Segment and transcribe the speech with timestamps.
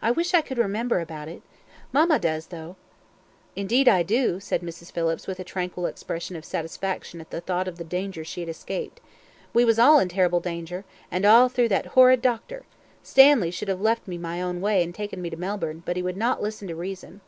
[0.00, 1.42] I wish I could remember about it
[1.92, 2.76] mamma does, though."
[3.54, 4.90] "Indeed I do," said Mrs.
[4.90, 8.48] Phillips, with a tranquil expression of satisfaction at the thought of the danger she had
[8.48, 8.98] escaped.
[9.52, 12.64] "We was all in terrible danger, and all through that horrid doctor.
[13.02, 15.96] Stanley should have let me have my own way, and taken me to Melbourne; but
[15.96, 17.20] he would not listen to reason."